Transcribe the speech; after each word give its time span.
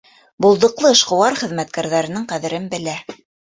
Булдыҡлы 0.45 0.91
эшҡыуар 0.93 1.39
хеҙмәткәрҙәренең 1.43 2.27
ҡәҙерен 2.35 2.69
белә. 2.77 2.99